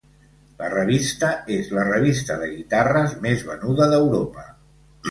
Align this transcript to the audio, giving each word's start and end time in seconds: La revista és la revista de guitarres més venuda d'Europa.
La 0.61 0.69
revista 0.71 1.29
és 1.57 1.69
la 1.79 1.85
revista 1.91 2.39
de 2.45 2.51
guitarres 2.55 3.17
més 3.29 3.47
venuda 3.53 3.93
d'Europa. 3.95 4.53